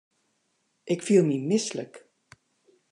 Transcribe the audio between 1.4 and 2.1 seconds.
mislik.